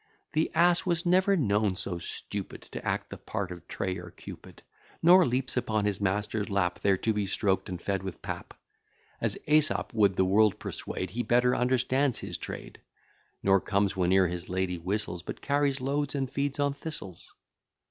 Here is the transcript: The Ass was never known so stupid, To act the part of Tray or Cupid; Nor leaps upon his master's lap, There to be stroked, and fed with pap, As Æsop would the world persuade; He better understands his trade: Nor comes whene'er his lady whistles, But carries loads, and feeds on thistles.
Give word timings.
The 0.33 0.49
Ass 0.55 0.83
was 0.83 1.05
never 1.05 1.37
known 1.37 1.75
so 1.75 1.99
stupid, 1.99 2.63
To 2.63 2.83
act 2.83 3.11
the 3.11 3.17
part 3.19 3.51
of 3.51 3.67
Tray 3.67 3.99
or 3.99 4.09
Cupid; 4.09 4.63
Nor 5.03 5.27
leaps 5.27 5.55
upon 5.55 5.85
his 5.85 6.01
master's 6.01 6.49
lap, 6.49 6.79
There 6.81 6.97
to 6.97 7.13
be 7.13 7.27
stroked, 7.27 7.69
and 7.69 7.79
fed 7.79 8.01
with 8.01 8.23
pap, 8.23 8.55
As 9.21 9.37
Æsop 9.47 9.93
would 9.93 10.15
the 10.15 10.25
world 10.25 10.57
persuade; 10.57 11.11
He 11.11 11.21
better 11.21 11.55
understands 11.55 12.17
his 12.17 12.39
trade: 12.39 12.81
Nor 13.43 13.61
comes 13.61 13.91
whene'er 13.95 14.27
his 14.27 14.49
lady 14.49 14.79
whistles, 14.79 15.21
But 15.21 15.39
carries 15.39 15.79
loads, 15.79 16.15
and 16.15 16.27
feeds 16.31 16.59
on 16.59 16.73
thistles. 16.73 17.35